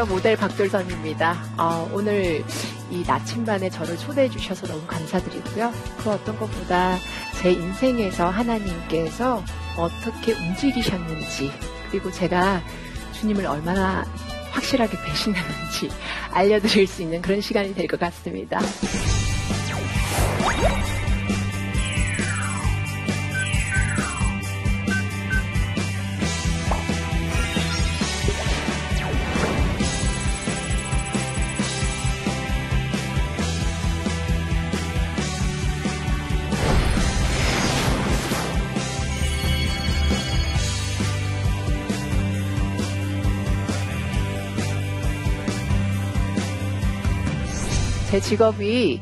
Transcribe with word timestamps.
안녕하세요. 0.00 0.16
모델 0.16 0.36
박돌선입니다. 0.36 1.36
어, 1.58 1.90
오늘 1.92 2.42
이 2.90 3.04
나침반에 3.06 3.68
저를 3.68 3.98
초대해 3.98 4.30
주셔서 4.30 4.66
너무 4.66 4.82
감사드리고요. 4.86 5.70
그 5.98 6.10
어떤 6.10 6.38
것보다 6.38 6.96
제 7.42 7.52
인생에서 7.52 8.30
하나님께서 8.30 9.44
어떻게 9.76 10.32
움직이셨는지, 10.32 11.52
그리고 11.90 12.10
제가 12.10 12.62
주님을 13.12 13.44
얼마나 13.44 14.06
확실하게 14.52 14.96
배신했는지 15.04 15.90
알려드릴 16.32 16.86
수 16.86 17.02
있는 17.02 17.20
그런 17.20 17.42
시간이 17.42 17.74
될 17.74 17.86
것 17.86 18.00
같습니다. 18.00 18.58
제 48.20 48.36
직업이 48.36 49.00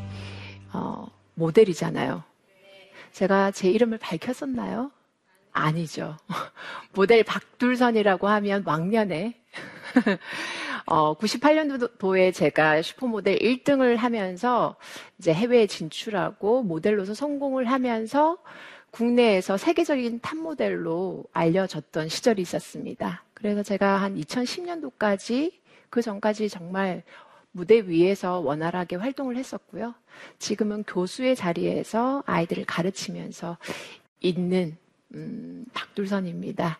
어, 0.71 1.07
모델이잖아요. 1.33 2.23
제가 3.11 3.51
제 3.51 3.69
이름을 3.69 3.97
밝혔었나요? 3.97 4.91
아니죠. 5.51 6.15
모델 6.95 7.23
박둘선이라고 7.23 8.29
하면 8.29 8.63
왕년에 8.65 9.35
어, 10.87 11.17
98년도에 11.17 12.33
제가 12.33 12.81
슈퍼모델 12.81 13.39
1등을 13.39 13.97
하면서 13.97 14.77
이제 15.17 15.33
해외에 15.33 15.67
진출하고 15.67 16.63
모델로서 16.63 17.13
성공을 17.13 17.65
하면서 17.65 18.37
국내에서 18.91 19.57
세계적인 19.57 20.21
탑모델로 20.21 21.25
알려졌던 21.33 22.07
시절이 22.07 22.41
있었습니다. 22.41 23.23
그래서 23.33 23.63
제가 23.63 23.97
한 23.97 24.15
2010년도까지 24.15 25.51
그 25.89 26.01
전까지 26.01 26.47
정말 26.47 27.03
무대 27.51 27.81
위에서 27.81 28.39
원활하게 28.39 28.95
활동을 28.97 29.35
했었고요. 29.35 29.95
지금은 30.37 30.83
교수의 30.83 31.35
자리에서 31.35 32.23
아이들을 32.25 32.65
가르치면서 32.65 33.57
있는 34.19 34.77
음, 35.15 35.65
박둘선입니다. 35.73 36.77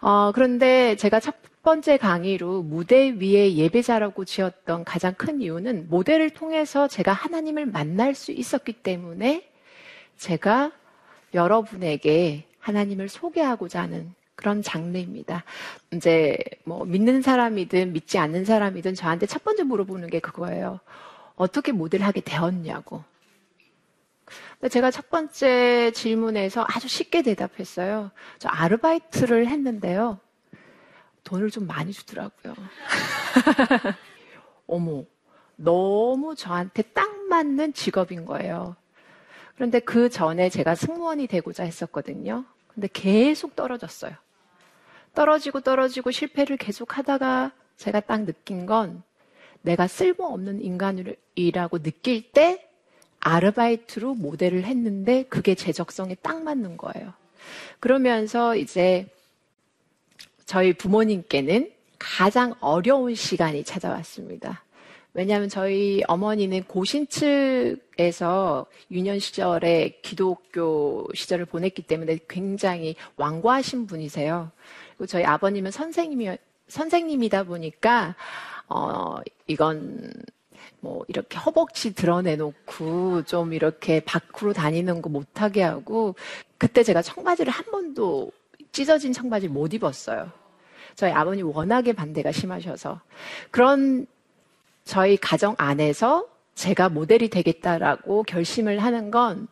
어, 0.00 0.32
그런데 0.34 0.96
제가 0.96 1.20
첫 1.20 1.36
번째 1.62 1.96
강의로 1.96 2.62
무대 2.62 3.10
위에 3.10 3.54
예배자라고 3.54 4.24
지었던 4.24 4.84
가장 4.84 5.14
큰 5.14 5.40
이유는 5.40 5.88
모델을 5.88 6.30
통해서 6.30 6.88
제가 6.88 7.12
하나님을 7.12 7.66
만날 7.66 8.14
수 8.14 8.32
있었기 8.32 8.72
때문에 8.72 9.48
제가 10.16 10.72
여러분에게 11.34 12.44
하나님을 12.58 13.08
소개하고자 13.08 13.82
하는 13.82 14.14
그런 14.38 14.62
장르입니다. 14.62 15.42
이제 15.92 16.38
뭐 16.62 16.84
믿는 16.84 17.22
사람이든 17.22 17.92
믿지 17.92 18.18
않는 18.18 18.44
사람이든 18.44 18.94
저한테 18.94 19.26
첫 19.26 19.42
번째 19.42 19.64
물어보는 19.64 20.10
게 20.10 20.20
그거예요. 20.20 20.78
어떻게 21.34 21.72
모델하게 21.72 22.20
되었냐고. 22.20 23.02
제가 24.70 24.92
첫 24.92 25.10
번째 25.10 25.90
질문에서 25.90 26.64
아주 26.68 26.86
쉽게 26.86 27.22
대답했어요. 27.22 28.12
저 28.38 28.48
아르바이트를 28.48 29.48
했는데요. 29.48 30.20
돈을 31.24 31.50
좀 31.50 31.66
많이 31.66 31.92
주더라고요. 31.92 32.54
어머, 34.68 35.02
너무 35.56 36.36
저한테 36.36 36.82
딱 36.82 37.10
맞는 37.28 37.72
직업인 37.72 38.24
거예요. 38.24 38.76
그런데 39.56 39.80
그 39.80 40.08
전에 40.08 40.48
제가 40.48 40.76
승무원이 40.76 41.26
되고자 41.26 41.64
했었거든요. 41.64 42.44
근데 42.68 42.88
계속 42.92 43.56
떨어졌어요. 43.56 44.14
떨어지고 45.18 45.62
떨어지고 45.62 46.12
실패를 46.12 46.56
계속 46.58 46.96
하다가 46.96 47.50
제가 47.76 47.98
딱 47.98 48.24
느낀 48.24 48.66
건 48.66 49.02
내가 49.62 49.88
쓸모없는 49.88 50.62
인간이라고 50.62 51.82
느낄 51.82 52.30
때 52.30 52.64
아르바이트로 53.18 54.14
모델을 54.14 54.62
했는데 54.62 55.24
그게 55.24 55.56
제 55.56 55.72
적성에 55.72 56.14
딱 56.22 56.44
맞는 56.44 56.76
거예요. 56.76 57.14
그러면서 57.80 58.54
이제 58.54 59.08
저희 60.46 60.72
부모님께는 60.72 61.72
가장 61.98 62.54
어려운 62.60 63.16
시간이 63.16 63.64
찾아왔습니다. 63.64 64.62
왜냐하면 65.14 65.48
저희 65.48 66.00
어머니는 66.06 66.62
고신 66.62 67.08
측에서 67.08 68.66
유년 68.92 69.18
시절에 69.18 69.98
기독교 70.00 71.08
시절을 71.12 71.46
보냈기 71.46 71.82
때문에 71.82 72.20
굉장히 72.28 72.94
완고하신 73.16 73.88
분이세요. 73.88 74.52
저희 75.06 75.24
아버님은 75.24 75.70
선생님이 75.70 76.36
선생님이다 76.68 77.44
보니까 77.44 78.14
어 78.68 79.16
이건 79.46 80.12
뭐 80.80 81.04
이렇게 81.08 81.38
허벅지 81.38 81.94
드러내놓고 81.94 83.24
좀 83.24 83.52
이렇게 83.52 84.00
밖으로 84.00 84.52
다니는 84.52 85.02
거 85.02 85.08
못하게 85.08 85.62
하고 85.62 86.14
그때 86.56 86.82
제가 86.82 87.02
청바지를 87.02 87.52
한 87.52 87.64
번도 87.66 88.30
찢어진 88.72 89.12
청바지 89.12 89.48
못 89.48 89.72
입었어요. 89.72 90.30
저희 90.94 91.12
아버님 91.12 91.48
워낙에 91.48 91.92
반대가 91.92 92.32
심하셔서 92.32 93.00
그런 93.50 94.06
저희 94.84 95.16
가정 95.16 95.54
안에서 95.58 96.26
제가 96.54 96.88
모델이 96.88 97.28
되겠다라고 97.28 98.24
결심을 98.24 98.80
하는 98.80 99.10
건 99.10 99.48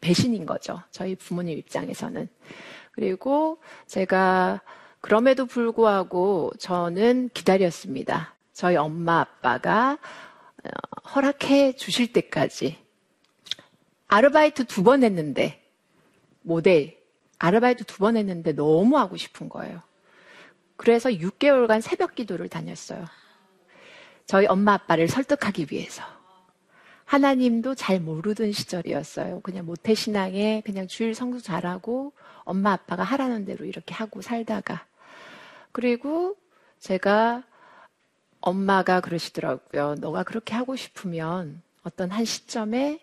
배신인 0.00 0.46
거죠. 0.46 0.80
저희 0.90 1.14
부모님 1.14 1.58
입장에서는. 1.58 2.28
그리고 2.94 3.58
제가 3.86 4.60
그럼에도 5.00 5.46
불구하고 5.46 6.52
저는 6.58 7.28
기다렸습니다. 7.34 8.34
저희 8.52 8.76
엄마 8.76 9.20
아빠가 9.20 9.98
어, 10.64 11.08
허락해 11.10 11.74
주실 11.76 12.12
때까지 12.12 12.78
아르바이트 14.06 14.64
두 14.66 14.84
번 14.84 15.02
했는데 15.02 15.60
모델 16.42 17.02
아르바이트 17.38 17.84
두 17.84 17.98
번 17.98 18.16
했는데 18.16 18.52
너무 18.52 18.96
하고 18.96 19.16
싶은 19.16 19.48
거예요. 19.48 19.82
그래서 20.76 21.10
6개월간 21.10 21.80
새벽 21.80 22.14
기도를 22.14 22.48
다녔어요. 22.48 23.04
저희 24.26 24.46
엄마 24.46 24.74
아빠를 24.74 25.08
설득하기 25.08 25.66
위해서. 25.70 26.02
하나님도 27.04 27.74
잘 27.74 28.00
모르던 28.00 28.52
시절이었어요. 28.52 29.40
그냥 29.40 29.66
모태신앙에 29.66 30.62
그냥 30.64 30.86
주일 30.86 31.14
성수 31.14 31.42
잘하고 31.42 32.12
엄마 32.44 32.72
아빠가 32.72 33.02
하라는 33.02 33.44
대로 33.44 33.64
이렇게 33.64 33.94
하고 33.94 34.22
살다가. 34.22 34.86
그리고 35.72 36.36
제가 36.78 37.42
엄마가 38.40 39.00
그러시더라고요. 39.00 39.94
너가 39.96 40.22
그렇게 40.22 40.54
하고 40.54 40.76
싶으면 40.76 41.62
어떤 41.82 42.10
한 42.10 42.24
시점에 42.24 43.00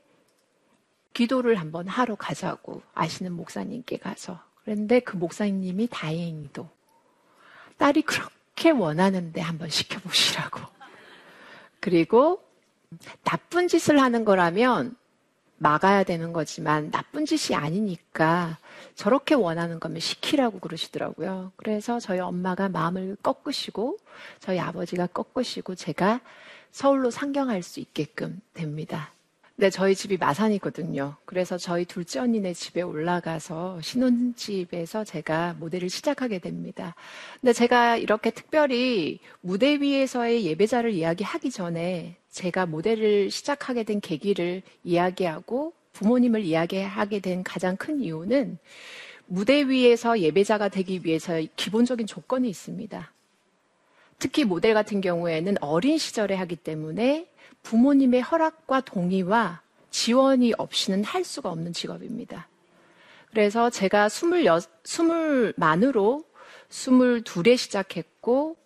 기도를 1.14 1.56
한번 1.56 1.88
하러 1.88 2.16
가자고 2.16 2.82
아시는 2.94 3.34
목사님께 3.34 3.98
가서. 3.98 4.40
그런데 4.64 5.00
그 5.00 5.18
목사님이 5.18 5.88
다행히도 5.88 6.70
딸이 7.78 8.04
그렇게 8.04 8.70
원하는데 8.70 9.42
한번 9.42 9.70
시켜보시라고. 9.70 10.62
그리고 11.80 12.44
나쁜 13.24 13.68
짓을 13.68 14.00
하는 14.00 14.24
거라면 14.24 14.96
막아야 15.58 16.04
되는 16.04 16.34
거지만 16.34 16.92
나쁜 16.92 17.26
짓이 17.26 17.56
아니니까 17.56 18.58
저렇게 18.96 19.36
원하는 19.36 19.80
거면 19.80 20.00
시키라고 20.00 20.60
그러시더라고요. 20.60 21.52
그래서 21.56 22.00
저희 22.00 22.20
엄마가 22.20 22.70
마음을 22.70 23.18
꺾으시고 23.24 23.98
저희 24.40 24.60
아버지가 24.60 25.08
꺾으시고 25.08 25.76
제가 25.76 26.22
서울로 26.72 27.12
상경할 27.12 27.64
수 27.64 27.80
있게끔 27.80 28.42
됩니다. 28.54 29.12
네, 29.62 29.70
저희 29.70 29.94
집이 29.94 30.18
마산이거든요. 30.18 31.18
그래서 31.26 31.56
저희 31.56 31.86
둘째 31.86 32.20
언니네 32.20 32.54
집에 32.54 32.82
올라가서 32.82 33.80
신혼집에서 33.82 35.04
제가 35.04 35.56
모델을 35.60 35.88
시작하게 35.88 36.40
됩니다. 36.40 36.96
근데 37.40 37.54
제가 37.54 37.98
이렇게 37.98 38.32
특별히 38.32 39.20
무대 39.42 39.76
위에서의 39.76 40.46
예배자를 40.46 40.94
이야기하기 40.94 41.52
전에 41.52 42.16
제가 42.32 42.66
모델을 42.66 43.30
시작하게 43.30 43.84
된 43.84 44.00
계기를 44.00 44.64
이야기하고 44.84 45.74
부모님을 45.94 46.42
이야기하게 46.42 47.20
된 47.20 47.44
가장 47.44 47.78
큰 47.78 48.02
이유는 48.02 48.58
무대 49.26 49.64
위에서 49.68 50.20
예배자가 50.20 50.70
되기 50.70 51.02
위해서 51.04 51.42
기본적인 51.56 52.08
조건이 52.08 52.50
있습니다. 52.50 53.12
특히 54.20 54.44
모델 54.44 54.74
같은 54.74 55.02
경우에는 55.02 55.56
어린 55.62 55.98
시절에 55.98 56.36
하기 56.36 56.58
때문에 56.58 57.28
부모님의 57.64 58.22
허락과 58.22 58.82
동의와 58.82 59.62
지원이 59.90 60.54
없이는 60.58 61.04
할 61.04 61.24
수가 61.24 61.50
없는 61.50 61.74
직업입니다. 61.74 62.48
그래서 63.30 63.70
제가 63.70 64.10
스물 64.10 64.46
스물 64.84 65.54
만으로 65.56 66.26
스물둘에 66.70 67.56
시작했고 67.56 68.58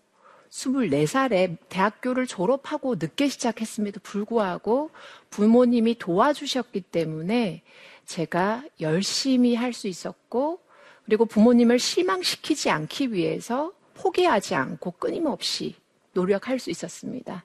24살에 0.56 1.58
대학교를 1.68 2.28
졸업하고 2.28 2.96
늦게 2.96 3.28
시작했음에도 3.28 4.00
불구하고 4.02 4.90
부모님이 5.30 5.98
도와주셨기 5.98 6.82
때문에 6.82 7.62
제가 8.06 8.64
열심히 8.80 9.56
할 9.56 9.74
수 9.74 9.88
있었고 9.88 10.60
그리고 11.04 11.26
부모님을 11.26 11.78
실망시키지 11.78 12.70
않기 12.70 13.12
위해서 13.12 13.74
포기하지 13.96 14.56
않고 14.56 14.92
끊임없이 14.92 15.76
노력할 16.14 16.60
수 16.60 16.70
있었습니다. 16.72 17.44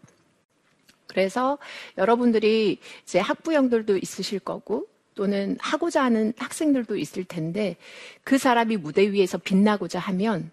그래서 1.09 1.59
여러분들이 1.99 2.79
이제 3.03 3.19
학부형들도 3.19 3.97
있으실 3.97 4.39
거고 4.39 4.87
또는 5.17 5.57
하고자 5.59 6.05
하는 6.05 6.33
학생들도 6.39 6.97
있을 6.97 7.25
텐데 7.25 7.77
그 8.23 8.39
사람이 8.39 8.77
무대 8.77 9.11
위에서 9.11 9.39
빛나고자 9.39 9.99
하면 9.99 10.53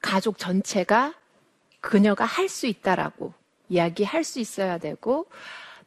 가족 0.00 0.38
전체가 0.38 1.14
그녀가 1.82 2.24
할 2.24 2.48
수 2.48 2.66
있다라고 2.66 3.34
이야기할 3.68 4.24
수 4.24 4.38
있어야 4.38 4.78
되고 4.78 5.26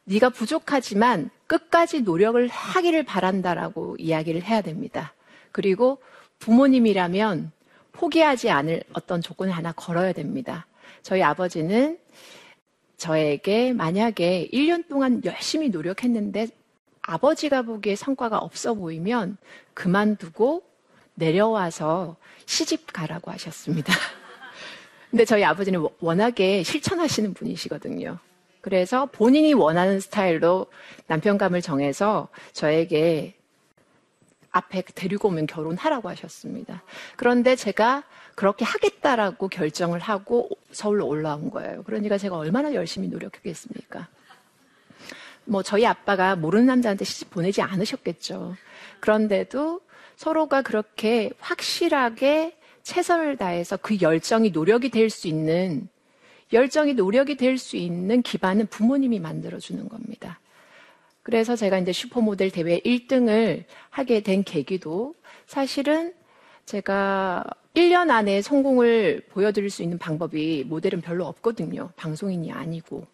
네가 0.03 0.30
부족하지만 0.30 1.31
끝까지 1.47 2.01
노력을 2.01 2.47
하기를 2.47 3.03
바란다라고 3.03 3.95
이야기를 3.97 4.44
해야 4.44 4.62
됩니다. 4.62 5.13
그리고 5.51 6.00
부모님이라면 6.39 7.51
포기하지 7.94 8.50
않을 8.50 8.83
어떤 8.94 9.21
조건을 9.21 9.53
하나 9.53 9.71
걸어야 9.71 10.12
됩니다. 10.12 10.68
저희 11.01 11.24
아버지는 11.24 11.97
저에게 12.97 13.74
만약에 13.74 14.50
1년 14.51 14.88
동안 14.88 15.21
열심히 15.24 15.69
노력했는데 15.69 16.47
아버지가 17.01 17.62
보기에 17.62 17.95
성과가 17.95 18.38
없어 18.39 18.74
보이면 18.74 19.38
그만두고 19.74 20.63
내려와서 21.15 22.18
시집 22.45 22.92
가라고 22.92 23.31
하셨습니다. 23.31 23.94
근데 25.16 25.24
저희 25.24 25.46
아버지는 25.46 25.88
워낙에 26.02 26.64
실천하시는 26.64 27.34
분이시거든요. 27.36 28.20
그래서 28.60 29.06
본인이 29.06 29.54
원하는 29.54 30.02
스타일로 30.02 30.66
남편감을 31.08 31.62
정해서 31.62 32.28
저에게 32.52 33.34
앞에 34.52 34.82
데리고 34.94 35.30
오면 35.30 35.48
결혼하라고 35.48 36.10
하셨습니다. 36.10 36.84
그런데 37.16 37.56
제가 37.56 38.04
그렇게 38.36 38.66
하겠다라고 38.66 39.48
결정을 39.48 40.02
하고 40.02 40.50
서울로 40.74 41.08
올라온 41.08 41.50
거예요. 41.50 41.84
그러니까 41.84 42.18
제가 42.18 42.36
얼마나 42.36 42.74
열심히 42.74 43.08
노력했겠습니까? 43.08 44.10
뭐 45.46 45.64
저희 45.64 45.86
아빠가 45.86 46.36
모르는 46.36 46.66
남자한테 46.66 47.06
시집 47.06 47.30
보내지 47.30 47.62
않으셨겠죠. 47.62 48.58
그런데도 49.00 49.80
서로가 50.18 50.62
그렇게 50.62 51.32
확실하게 51.40 52.58
최선을 52.86 53.36
다해서 53.38 53.78
그 53.78 54.00
열정이 54.00 54.52
노력이 54.52 54.90
될 54.90 55.10
수 55.10 55.28
있는 55.28 55.90
열정이 56.54 56.94
노력이 56.94 57.36
될 57.36 57.58
수 57.58 57.76
있는 57.76 58.22
기반은 58.22 58.68
부모님이 58.68 59.20
만들어 59.20 59.58
주는 59.60 59.90
겁니다. 59.90 60.40
그래서 61.24 61.56
제가 61.56 61.80
이제 61.80 61.92
슈퍼모델 61.92 62.52
대회 62.52 62.80
1등을 62.80 63.64
하게 63.90 64.22
된 64.22 64.44
계기도 64.44 65.16
사실은 65.48 66.14
제가 66.66 67.44
1년 67.74 68.12
안에 68.12 68.44
성공을 68.44 69.26
보여드릴 69.31 69.72
수 69.72 69.81
있는 69.81 69.98
방법이 69.98 70.64
모델은 70.68 71.02
별로 71.02 71.26
없거든요. 71.26 71.90
방송인이 71.96 72.52
아니고. 72.52 73.08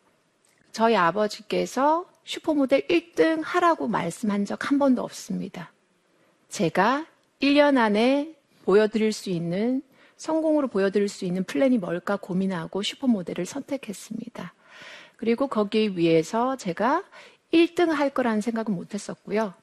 저희 0.74 0.96
아버지께서 0.98 2.06
슈퍼모델 2.26 2.88
1등 2.88 3.42
하라고 3.44 3.88
말씀한 3.88 4.44
적 4.46 4.70
한 4.70 4.78
번도 4.78 5.02
없습니다. 5.02 5.72
제가 6.50 7.06
1년 7.42 7.78
안에 7.78 8.36
보여드릴 8.64 9.12
수 9.12 9.30
있는 9.30 9.82
성공으로 10.18 10.68
보여드릴 10.68 11.10
수 11.10 11.26
있는 11.26 11.44
플랜이 11.44 11.78
뭘까 11.80 12.16
고민하고 12.16 12.84
슈퍼모델을 12.84 13.46
선택했습니다. 13.46 14.54
그리고 15.18 15.48
거기 15.48 15.98
위해서 15.98 16.56
제가 16.56 17.04
1등 17.52 17.90
할 17.90 18.10
거라는 18.12 18.42
생각은 18.42 18.74
못 18.74 18.94
했었고요. 18.94 19.54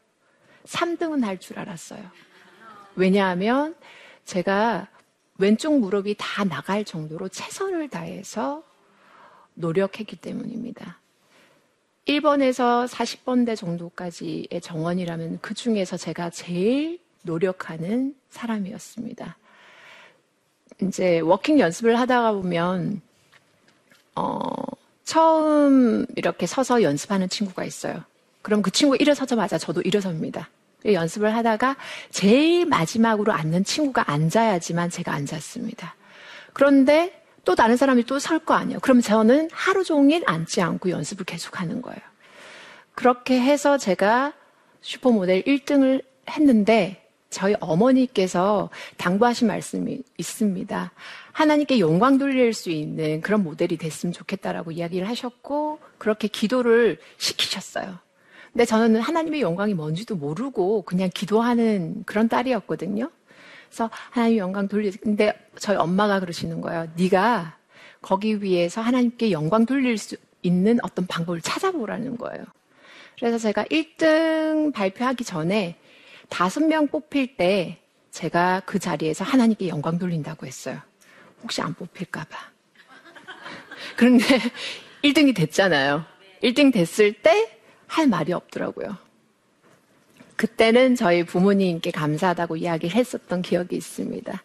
3등은 0.64 1.24
할 1.24 1.38
줄 1.38 1.58
알았어요. 1.58 2.02
왜냐하면 2.96 3.74
제가 4.24 4.88
왼쪽 5.38 5.78
무릎이 5.78 6.16
다 6.18 6.44
나갈 6.44 6.84
정도로 6.84 7.28
최선을 7.28 7.88
다해서 7.88 8.64
노력했기 9.54 10.16
때문입니다. 10.16 11.00
1번에서 12.06 12.88
40번대 12.88 13.56
정도까지의 13.56 14.60
정원이라면 14.60 15.38
그 15.40 15.54
중에서 15.54 15.96
제가 15.96 16.30
제일 16.30 17.00
노력하는 17.28 18.14
사람이었습니다. 18.30 19.36
이제 20.82 21.20
워킹 21.20 21.58
연습을 21.60 21.98
하다가 22.00 22.32
보면, 22.32 23.02
어, 24.16 24.40
처음 25.04 26.06
이렇게 26.16 26.46
서서 26.46 26.82
연습하는 26.82 27.28
친구가 27.28 27.64
있어요. 27.64 28.02
그럼 28.42 28.62
그 28.62 28.70
친구 28.70 28.96
일어서자마자 28.96 29.58
저도 29.58 29.82
일어섭니다. 29.82 30.48
연습을 30.86 31.34
하다가 31.34 31.76
제일 32.10 32.64
마지막으로 32.66 33.32
앉는 33.32 33.64
친구가 33.64 34.10
앉아야지만 34.10 34.90
제가 34.90 35.12
앉았습니다. 35.12 35.94
그런데 36.52 37.22
또 37.44 37.54
다른 37.54 37.76
사람이 37.76 38.04
또 38.04 38.16
설 38.16 38.38
거 38.40 38.54
아니에요. 38.54 38.80
그럼 38.80 39.00
저는 39.00 39.48
하루 39.52 39.84
종일 39.84 40.22
앉지 40.26 40.60
않고 40.62 40.90
연습을 40.90 41.24
계속하는 41.24 41.82
거예요. 41.82 42.00
그렇게 42.94 43.40
해서 43.40 43.76
제가 43.78 44.32
슈퍼모델 44.82 45.42
1등을 45.44 46.04
했는데 46.30 47.07
저희 47.30 47.54
어머니께서 47.60 48.70
당부하신 48.96 49.48
말씀이 49.48 50.00
있습니다. 50.16 50.92
하나님께 51.32 51.78
영광 51.78 52.18
돌릴 52.18 52.54
수 52.54 52.70
있는 52.70 53.20
그런 53.20 53.42
모델이 53.42 53.76
됐으면 53.76 54.12
좋겠다라고 54.12 54.72
이야기를 54.72 55.08
하셨고 55.08 55.78
그렇게 55.98 56.28
기도를 56.28 56.98
시키셨어요. 57.18 57.98
근데 58.52 58.64
저는 58.64 59.00
하나님의 59.00 59.42
영광이 59.42 59.74
뭔지도 59.74 60.16
모르고 60.16 60.82
그냥 60.82 61.10
기도하는 61.14 62.02
그런 62.06 62.28
딸이었거든요. 62.28 63.10
그래서 63.68 63.90
하나님 64.10 64.38
영광 64.38 64.66
돌리. 64.66 64.90
근데 64.92 65.32
저희 65.58 65.76
엄마가 65.76 66.20
그러시는 66.20 66.60
거예요. 66.62 66.88
네가 66.96 67.56
거기 68.00 68.42
위해서 68.42 68.80
하나님께 68.80 69.30
영광 69.32 69.66
돌릴 69.66 69.98
수 69.98 70.16
있는 70.42 70.78
어떤 70.82 71.06
방법을 71.06 71.42
찾아보라는 71.42 72.16
거예요. 72.16 72.44
그래서 73.18 73.38
제가 73.38 73.64
1등 73.64 74.72
발표하기 74.72 75.24
전에 75.24 75.76
다섯 76.28 76.62
명 76.64 76.88
뽑힐 76.88 77.36
때 77.36 77.78
제가 78.10 78.62
그 78.66 78.78
자리에서 78.78 79.24
하나님께 79.24 79.68
영광 79.68 79.98
돌린다고 79.98 80.46
했어요. 80.46 80.80
혹시 81.42 81.62
안 81.62 81.74
뽑힐까봐. 81.74 82.36
그런데 83.96 84.24
1등이 85.04 85.34
됐잖아요. 85.34 86.04
1등 86.42 86.72
됐을 86.72 87.12
때 87.12 87.58
할 87.88 88.06
말이 88.06 88.32
없더라고요. 88.32 88.96
그때는 90.36 90.94
저희 90.94 91.24
부모님께 91.24 91.90
감사하다고 91.90 92.58
이야기를 92.58 92.94
했었던 92.94 93.42
기억이 93.42 93.74
있습니다. 93.74 94.42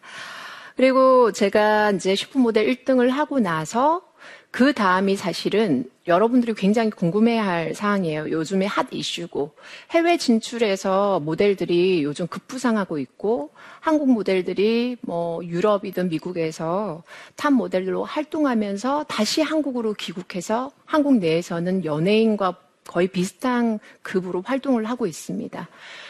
그리고 0.76 1.30
제가 1.30 1.92
이제 1.92 2.16
슈퍼모델 2.16 2.66
1등을 2.66 3.10
하고 3.10 3.38
나서 3.38 4.02
그 4.50 4.72
다음이 4.72 5.14
사실은 5.14 5.88
여러분들이 6.06 6.52
굉장히 6.54 6.90
궁금해할 6.90 7.74
사항이에요. 7.74 8.30
요즘에 8.30 8.66
핫 8.66 8.88
이슈고 8.90 9.52
해외 9.90 10.18
진출해서 10.18 11.20
모델들이 11.20 12.02
요즘 12.04 12.26
급부상하고 12.26 12.98
있고 12.98 13.50
한국 13.80 14.10
모델들이 14.10 14.98
뭐 15.00 15.42
유럽이든 15.44 16.10
미국에서 16.10 17.02
탑 17.36 17.54
모델로 17.54 18.04
활동하면서 18.04 19.04
다시 19.04 19.40
한국으로 19.40 19.94
귀국해서 19.94 20.70
한국 20.84 21.16
내에서는 21.16 21.84
연예인과 21.84 22.58
거의 22.86 23.08
비슷한 23.08 23.78
급으로 24.02 24.42
활동을 24.42 24.84
하고 24.84 25.06
있습니다. 25.06 25.68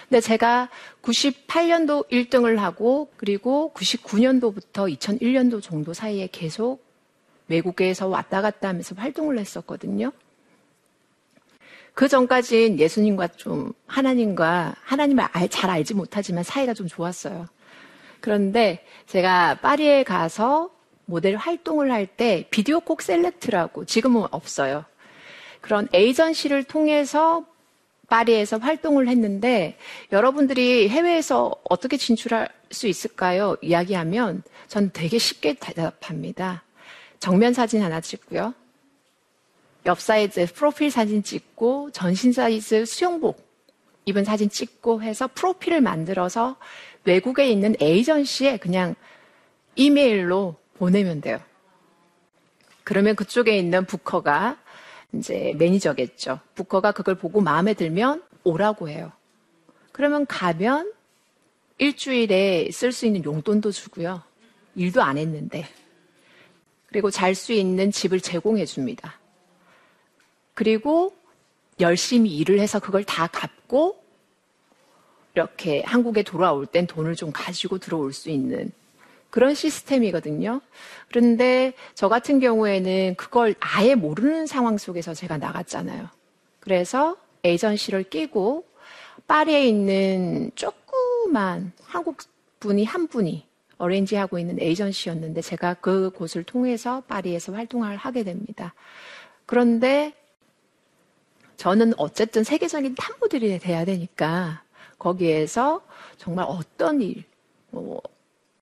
근데 0.09 0.21
제가 0.21 0.71
98년도 1.03 2.11
1등을 2.11 2.57
하고 2.57 3.11
그리고 3.17 3.73
99년도부터 3.77 4.93
2001년도 4.99 5.63
정도 5.63 5.95
사이에 5.95 6.29
계속 6.33 6.85
외국에서 7.49 8.09
왔다 8.09 8.43
갔다 8.43 8.69
하면서 8.69 8.95
활동을 8.95 9.39
했었거든요. 9.39 10.13
그 11.95 12.09
전까진 12.09 12.81
예수님과 12.81 13.29
좀 13.29 13.73
하나님과 13.87 14.75
하나님을 14.83 15.25
잘 15.51 15.71
알지 15.71 15.95
못하지만 15.95 16.43
사이가 16.43 16.75
좀 16.75 16.89
좋았어요. 16.89 17.47
그런데 18.21 18.85
제가 19.07 19.57
파리에 19.61 20.03
가서 20.03 20.71
모델 21.07 21.37
활동을 21.37 21.93
할 21.93 22.07
때 22.07 22.47
비디오 22.51 22.81
콕 22.81 23.03
셀렉트라고 23.03 23.85
지금은 23.85 24.27
없어요. 24.31 24.85
그런 25.61 25.89
에이전시를 25.93 26.65
통해서 26.65 27.45
파리에서 28.09 28.59
활동을 28.59 29.09
했는데 29.09 29.77
여러분들이 30.13 30.89
해외에서 30.89 31.55
어떻게 31.69 31.97
진출할 31.97 32.49
수 32.71 32.87
있을까요? 32.87 33.57
이야기하면 33.63 34.43
전 34.69 34.91
되게 34.93 35.19
쉽게 35.19 35.55
대답합니다. 35.55 36.65
정면 37.25 37.55
사진 37.55 37.81
하나 37.81 38.03
찍고요. 38.03 38.53
옆 39.87 39.99
사이즈 39.99 40.45
프로필 40.53 40.91
사진 40.91 41.23
찍고 41.23 41.91
전신 41.93 42.35
사이즈 42.35 42.85
수영복 42.85 43.43
입은 44.05 44.25
사진 44.25 44.51
찍고 44.51 45.03
해서 45.03 45.27
프로필을 45.35 45.81
만들어서 45.81 46.59
외국에 47.05 47.49
있는 47.49 47.77
에이전시에 47.81 48.59
그냥 48.59 48.95
이메일로 49.75 50.57
보내면 50.75 51.23
돼요. 51.23 51.41
그러면 52.83 53.17
그쪽에 53.17 53.57
있는 53.57 53.87
부커가 53.87 54.59
이제 55.15 55.55
매니저겠죠. 55.57 56.41
부커가 56.55 56.93
그걸 56.93 57.15
보고 57.15 57.41
마음에 57.41 57.73
들면 57.73 58.23
오라고 58.43 58.91
해요. 58.91 59.13
그러면 59.93 60.27
가면 60.27 60.93
일주일에 61.79 62.69
쓸 62.71 62.93
수 62.93 63.07
있는 63.07 63.25
용돈도 63.25 63.71
주고요. 63.71 64.23
일도 64.75 65.03
안 65.03 65.17
했는데. 65.17 65.67
그리고 66.95 67.11
잘 67.11 67.35
수 67.35 67.53
있는 67.53 67.91
집을 67.91 68.21
제공해 68.21 68.65
줍니다. 68.65 69.19
그리고 70.55 71.13
열심히 71.81 72.37
일을 72.37 72.61
해서 72.61 72.79
그걸 72.79 73.03
다 73.03 73.27
갚고 73.27 74.01
이렇게 75.35 75.83
한국에 75.85 76.23
돌아올 76.23 76.67
땐 76.67 76.87
돈을 76.87 77.17
좀 77.17 77.33
가지고 77.33 77.79
들어올 77.79 78.13
수 78.13 78.31
있는 78.31 78.71
그런 79.31 79.57
시스템이거든요. 79.57 80.61
그런데 81.09 81.73
저 81.97 82.09
같은 82.09 82.39
경우에는 82.39 83.17
그걸 83.17 83.57
아예 83.59 83.97
모르는 83.97 84.47
상황 84.47 84.79
속에서 84.79 85.15
제가 85.15 85.37
나갔잖아요. 85.39 86.09
그래서 86.61 87.17
에이전시를 87.43 88.05
끼고 88.05 88.65
파리에 89.27 89.67
있는 89.67 90.53
조그만 90.55 91.73
한국 91.83 92.19
분이 92.61 92.85
한 92.85 93.09
분이 93.09 93.49
어렌지 93.79 94.17
하고 94.17 94.39
있는 94.39 94.61
에이전시였는데 94.61 95.41
제가 95.41 95.75
그 95.75 96.11
곳을 96.11 96.45
통해서 96.45 97.03
파리에서 97.03 97.53
활동을 97.53 97.97
하게 97.97 98.25
됩니다. 98.25 98.75
그런데 99.47 100.15
저는 101.57 101.95
어쨌든 101.99 102.45
세계적인 102.45 102.95
탐모들이 102.95 103.59
돼야 103.59 103.85
되니까 103.85 104.63
거기에서 104.99 105.83
정말 106.17 106.47
어떤 106.49 107.01
일, 107.01 107.25
뭐, 107.71 108.01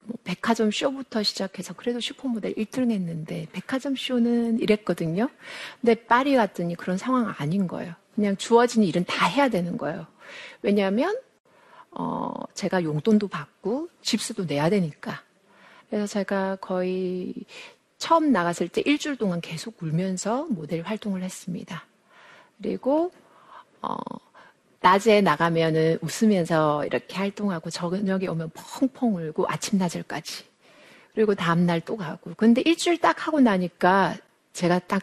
뭐 0.00 0.16
백화점 0.24 0.70
쇼부터 0.70 1.22
시작해서 1.22 1.74
그래도 1.74 2.00
슈퍼모델 2.00 2.54
1등 2.54 2.90
했는데 2.90 3.46
백화점 3.52 3.94
쇼는 3.96 4.60
이랬거든요. 4.60 5.28
근데 5.80 5.94
파리 5.94 6.34
갔더니 6.34 6.74
그런 6.74 6.98
상황 6.98 7.32
아닌 7.38 7.66
거예요. 7.66 7.94
그냥 8.14 8.36
주어진 8.36 8.82
일은 8.82 9.04
다 9.04 9.26
해야 9.26 9.48
되는 9.48 9.76
거예요. 9.76 10.06
왜냐하면 10.60 11.16
어, 11.92 12.32
제가 12.54 12.82
용돈도 12.82 13.28
받고 13.28 13.88
집수도 14.00 14.44
내야 14.44 14.70
되니까. 14.70 15.22
그래서 15.88 16.06
제가 16.06 16.56
거의 16.56 17.34
처음 17.98 18.32
나갔을 18.32 18.68
때 18.68 18.82
일주일 18.84 19.16
동안 19.16 19.40
계속 19.40 19.82
울면서 19.82 20.46
모델 20.50 20.82
활동을 20.82 21.22
했습니다. 21.22 21.84
그리고 22.58 23.12
어, 23.82 23.96
낮에 24.80 25.20
나가면은 25.20 25.98
웃으면서 26.00 26.84
이렇게 26.86 27.16
활동하고 27.16 27.70
저녁에 27.70 28.26
오면 28.26 28.50
펑펑 28.54 29.16
울고 29.16 29.46
아침 29.48 29.78
낮을까지. 29.78 30.44
그리고 31.14 31.34
다음 31.34 31.66
날 31.66 31.80
또 31.80 31.96
가고. 31.96 32.32
근데 32.36 32.62
일주일 32.62 32.98
딱 32.98 33.26
하고 33.26 33.40
나니까 33.40 34.16
제가 34.52 34.78
딱 34.80 35.02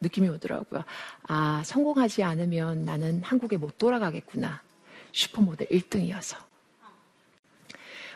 느낌이 0.00 0.28
오더라고요. 0.28 0.84
아, 1.28 1.62
성공하지 1.64 2.22
않으면 2.22 2.84
나는 2.84 3.22
한국에 3.22 3.56
못 3.56 3.78
돌아가겠구나. 3.78 4.63
슈퍼모델 5.14 5.68
1등이어서. 5.68 6.36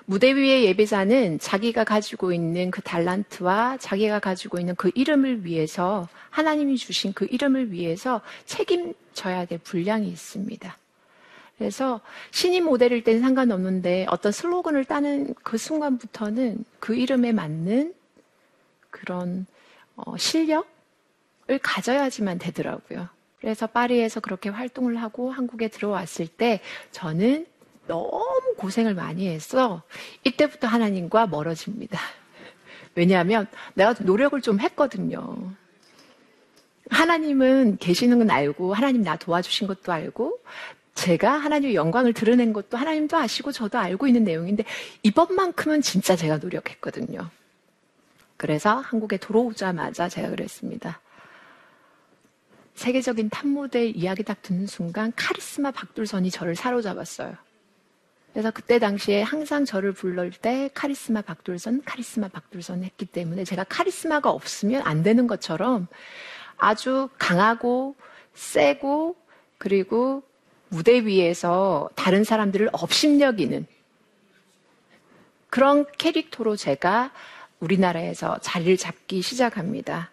무대 0.05 0.35
위의 0.35 0.65
예배자는 0.65 1.39
자기가 1.39 1.85
가지고 1.85 2.33
있는 2.33 2.71
그 2.71 2.81
달란트와 2.81 3.77
자기가 3.79 4.21
가지고 4.21 4.59
있는 4.59 4.75
그 4.75 4.91
이름을 4.95 5.45
위해서 5.45 6.09
하나님이 6.31 6.77
주신 6.77 7.13
그 7.13 7.27
이름을 7.31 7.73
위해서 7.73 8.21
책임져야 8.47 9.45
될 9.45 9.59
분량이 9.59 10.09
있습니다. 10.09 10.79
그래서 11.59 12.01
신인 12.31 12.65
모델일 12.65 13.05
때는 13.05 13.21
상관없는데 13.21 14.07
어떤 14.09 14.33
슬로건을 14.33 14.85
따는 14.87 15.35
그 15.43 15.59
순간부터는 15.59 16.65
그 16.81 16.95
이름에 16.95 17.33
맞는 17.33 17.95
그런 18.91 19.47
어, 19.95 20.17
실력을 20.17 20.65
가져야지만 21.63 22.39
되더라고요. 22.39 23.09
그래서 23.41 23.67
파리에서 23.67 24.21
그렇게 24.21 24.49
활동을 24.49 24.97
하고 24.97 25.31
한국에 25.31 25.69
들어왔을 25.69 26.27
때 26.27 26.61
저는 26.91 27.47
너무 27.87 28.55
고생을 28.57 28.95
많이 28.95 29.29
했어. 29.29 29.83
이때부터 30.25 30.67
하나님과 30.67 31.27
멀어집니다. 31.29 31.99
왜냐하면 32.95 33.47
내가 33.75 33.95
노력을 34.01 34.41
좀 34.43 34.61
했거든요. 34.61 35.37
하나님은 36.91 37.79
계시는 37.79 38.19
건 38.19 38.31
알고, 38.31 38.75
하나님 38.75 39.03
나 39.03 39.17
도와주신 39.17 39.67
것도 39.67 39.93
알고, 39.93 40.41
제가 40.99 41.33
하나님의 41.33 41.75
영광을 41.77 42.13
드러낸 42.13 42.53
것도 42.53 42.77
하나님도 42.77 43.17
아시고 43.17 43.53
저도 43.53 43.79
알고 43.79 44.09
있는 44.09 44.25
내용인데 44.25 44.65
이번만큼은 45.05 45.81
진짜 45.81 46.17
제가 46.17 46.39
노력했거든요. 46.39 47.31
그래서 48.37 48.79
한국에 48.79 49.17
들어오자마자 49.17 50.09
제가 50.09 50.31
그랬습니다. 50.31 51.01
세계적인 52.79 53.29
탑모델 53.31 53.97
이야기 53.97 54.23
딱 54.23 54.41
듣는 54.41 54.69
순간 54.69 55.13
카리스마 55.17 55.73
박둘선이 55.73 56.31
저를 56.31 56.55
사로잡았어요. 56.55 57.35
그래서 58.33 58.53
그때 58.53 58.79
당시에 58.79 59.21
항상 59.21 59.65
저를 59.65 59.93
불러올 59.93 60.31
때 60.31 60.71
카리스마 60.75 61.23
박둘선, 61.23 61.83
카리스마 61.85 62.29
박둘선 62.29 62.85
했기 62.85 63.05
때문에 63.05 63.43
제가 63.43 63.65
카리스마가 63.65 64.31
없으면 64.31 64.83
안 64.83 65.03
되는 65.03 65.27
것처럼 65.27 65.89
아주 66.57 67.09
강하고 67.19 67.97
세고 68.35 69.17
그리고 69.59 70.23
무대 70.69 71.01
위에서 71.05 71.91
다른 71.97 72.23
사람들을 72.23 72.69
업신여기는 72.73 73.67
그런 75.51 75.85
캐릭터로 75.99 76.55
제가 76.55 77.11
우리나라에서 77.59 78.39
자리를 78.41 78.77
잡기 78.77 79.21
시작합니다. 79.21 80.13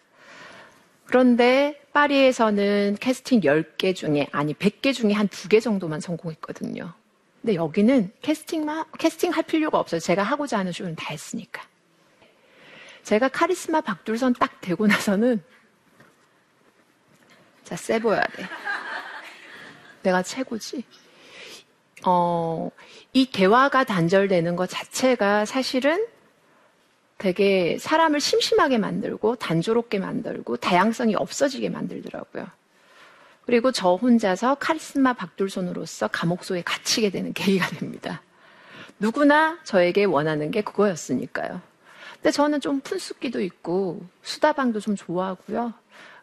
그런데 1.04 1.80
파리에서는 1.96 2.98
캐스팅 3.00 3.40
10개 3.40 3.96
중에, 3.96 4.26
아니 4.30 4.52
100개 4.52 4.92
중에 4.92 5.14
한 5.14 5.28
2개 5.28 5.62
정도만 5.62 6.00
성공했거든요. 6.00 6.92
근데 7.40 7.54
여기는 7.54 8.12
캐스팅만, 8.20 8.84
캐스팅 8.98 9.30
할 9.30 9.42
필요가 9.44 9.78
없어요. 9.78 9.98
제가 9.98 10.22
하고자 10.22 10.58
하는 10.58 10.72
쇼는 10.72 10.94
다 10.94 11.06
했으니까. 11.08 11.62
제가 13.02 13.28
카리스마 13.28 13.80
박둘선 13.80 14.34
딱 14.34 14.60
되고 14.60 14.86
나서는, 14.86 15.42
자, 17.64 17.76
세 17.76 17.98
보여야 17.98 18.20
돼. 18.20 18.44
내가 20.02 20.22
최고지. 20.22 20.84
어, 22.04 22.70
이 23.14 23.30
대화가 23.30 23.84
단절되는 23.84 24.54
것 24.54 24.68
자체가 24.68 25.46
사실은 25.46 26.06
되게 27.18 27.78
사람을 27.78 28.20
심심하게 28.20 28.78
만들고 28.78 29.36
단조롭게 29.36 29.98
만들고 29.98 30.58
다양성이 30.58 31.14
없어지게 31.14 31.70
만들더라고요. 31.70 32.46
그리고 33.46 33.72
저 33.72 33.94
혼자서 33.94 34.56
카리스마 34.56 35.12
박둘손으로서 35.12 36.08
감옥소에 36.08 36.62
갇히게 36.62 37.10
되는 37.10 37.32
계기가 37.32 37.68
됩니다. 37.68 38.22
누구나 38.98 39.58
저에게 39.64 40.04
원하는 40.04 40.50
게 40.50 40.62
그거였으니까요. 40.62 41.60
근데 42.14 42.30
저는 42.32 42.60
좀 42.60 42.80
푼숙기도 42.80 43.40
있고 43.42 44.04
수다방도 44.22 44.80
좀 44.80 44.96
좋아하고요. 44.96 45.74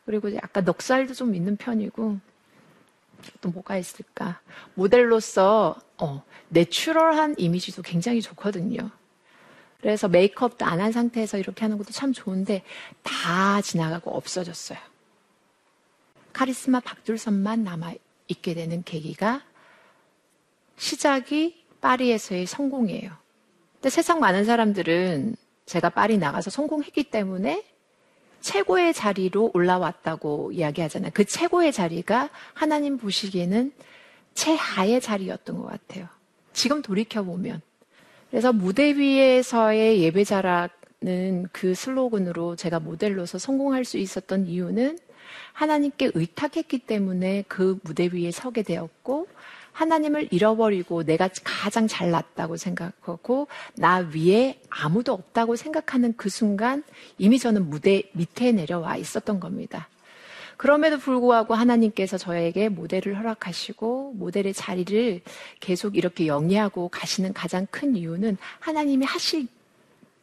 그리고 0.05 0.35
약간 0.35 0.65
넉살도 0.65 1.13
좀 1.13 1.33
있는 1.33 1.55
편이고 1.55 2.19
또 3.39 3.49
뭐가 3.49 3.77
있을까? 3.77 4.41
모델로서 4.73 5.77
어, 5.97 6.23
내추럴한 6.49 7.35
이미지도 7.37 7.83
굉장히 7.83 8.21
좋거든요. 8.21 8.91
그래서 9.83 10.07
메이크업도 10.07 10.65
안 10.65 10.79
한 10.79 10.93
상태에서 10.93 11.37
이렇게 11.37 11.61
하는 11.65 11.77
것도 11.77 11.91
참 11.91 12.13
좋은데 12.13 12.63
다 13.03 13.61
지나가고 13.61 14.15
없어졌어요. 14.15 14.79
카리스마 16.31 16.79
박둘선만 16.79 17.63
남아 17.65 17.93
있게 18.29 18.53
되는 18.53 18.81
계기가 18.83 19.43
시작이 20.77 21.65
파리에서의 21.81 22.45
성공이에요. 22.45 23.11
근데 23.73 23.89
세상 23.89 24.21
많은 24.21 24.45
사람들은 24.45 25.35
제가 25.65 25.89
파리 25.89 26.17
나가서 26.17 26.49
성공했기 26.49 27.03
때문에 27.03 27.65
최고의 28.39 28.93
자리로 28.93 29.51
올라왔다고 29.53 30.53
이야기하잖아요. 30.53 31.11
그 31.13 31.25
최고의 31.25 31.73
자리가 31.73 32.29
하나님 32.53 32.97
보시기에는 32.97 33.73
최하의 34.33 35.01
자리였던 35.01 35.57
것 35.57 35.65
같아요. 35.65 36.07
지금 36.53 36.81
돌이켜보면. 36.81 37.61
그래서 38.33 38.51
무대 38.51 38.95
위에서의 38.95 40.01
예배자라는 40.01 41.49
그 41.51 41.75
슬로건으로 41.75 42.55
제가 42.55 42.79
모델로서 42.79 43.37
성공할 43.37 43.85
수 43.85 43.99
있었던 43.99 44.47
이유는 44.47 44.97
하나님께 45.51 46.09
의탁했기 46.15 46.79
때문에 46.79 47.43
그 47.47 47.77
무대 47.83 48.09
위에 48.11 48.31
서게 48.31 48.63
되었고 48.63 49.27
하나님을 49.71 50.29
잃어버리고 50.31 51.03
내가 51.03 51.29
가장 51.43 51.87
잘났다고 51.87 52.57
생각하고 52.57 53.49
나 53.75 53.99
위에 53.99 54.59
아무도 54.67 55.13
없다고 55.13 55.55
생각하는 55.55 56.15
그 56.17 56.29
순간 56.29 56.83
이미 57.19 57.37
저는 57.37 57.69
무대 57.69 58.01
밑에 58.13 58.51
내려와 58.51 58.97
있었던 58.97 59.39
겁니다. 59.39 59.89
그럼에도 60.57 60.97
불구하고 60.97 61.53
하나님께서 61.53 62.17
저에게 62.17 62.69
모델을 62.69 63.17
허락하시고 63.17 64.13
모델의 64.15 64.53
자리를 64.53 65.21
계속 65.59 65.97
이렇게 65.97 66.27
영위하고 66.27 66.89
가시는 66.89 67.33
가장 67.33 67.67
큰 67.71 67.95
이유는 67.95 68.37
하나님이 68.59 69.05
하실 69.05 69.47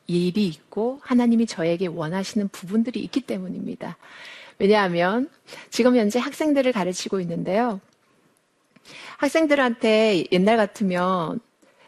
일이 0.07 0.47
있고 0.47 0.99
하나님이 1.03 1.47
저에게 1.47 1.87
원하시는 1.87 2.49
부분들이 2.49 3.01
있기 3.01 3.21
때문입니다. 3.21 3.97
왜냐하면 4.59 5.31
지금 5.71 5.97
현재 5.97 6.19
학생들을 6.19 6.73
가르치고 6.73 7.21
있는데요. 7.21 7.81
학생들한테 9.19 10.27
옛날 10.33 10.57
같으면 10.57 11.41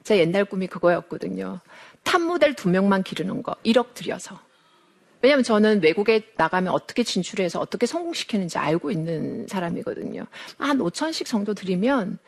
제 0.04 0.18
옛날 0.18 0.44
꿈이 0.44 0.66
그거였거든요. 0.66 1.60
탑 2.02 2.20
모델 2.20 2.54
두 2.54 2.68
명만 2.68 3.02
기르는 3.02 3.42
거 3.42 3.54
1억 3.64 3.94
들여서. 3.94 4.38
왜냐하면 5.22 5.44
저는 5.44 5.82
외국에 5.82 6.22
나가면 6.36 6.72
어떻게 6.72 7.04
진출해서 7.04 7.60
어떻게 7.60 7.86
성공시키는지 7.86 8.58
알고 8.58 8.90
있는 8.90 9.46
사람이거든요. 9.46 10.26
한 10.58 10.78
5천씩 10.78 11.26
정도 11.26 11.54
드리면 11.54 12.18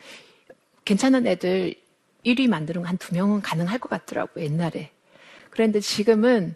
괜찮은 0.85 1.27
애들 1.27 1.75
1위 2.25 2.47
만드는 2.47 2.81
거한두 2.81 3.13
명은 3.13 3.41
가능할 3.41 3.79
것 3.79 3.89
같더라고요, 3.89 4.45
옛날에. 4.45 4.91
그런데 5.49 5.81
지금은, 5.81 6.55